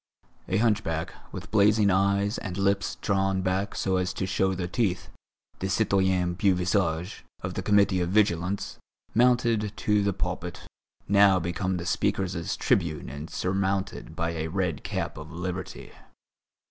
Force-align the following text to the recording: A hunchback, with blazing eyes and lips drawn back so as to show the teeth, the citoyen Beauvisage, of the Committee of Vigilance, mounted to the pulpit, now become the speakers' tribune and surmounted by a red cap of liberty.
A 0.47 0.57
hunchback, 0.57 1.13
with 1.31 1.51
blazing 1.51 1.91
eyes 1.91 2.39
and 2.39 2.57
lips 2.57 2.95
drawn 3.03 3.43
back 3.43 3.75
so 3.75 3.97
as 3.97 4.13
to 4.13 4.25
show 4.25 4.55
the 4.55 4.67
teeth, 4.67 5.09
the 5.59 5.69
citoyen 5.69 6.33
Beauvisage, 6.35 7.21
of 7.43 7.53
the 7.53 7.61
Committee 7.61 8.01
of 8.01 8.09
Vigilance, 8.09 8.79
mounted 9.13 9.77
to 9.77 10.01
the 10.01 10.11
pulpit, 10.11 10.61
now 11.07 11.39
become 11.39 11.77
the 11.77 11.85
speakers' 11.85 12.57
tribune 12.57 13.09
and 13.09 13.29
surmounted 13.29 14.15
by 14.15 14.31
a 14.31 14.47
red 14.47 14.83
cap 14.83 15.19
of 15.19 15.31
liberty. 15.31 15.91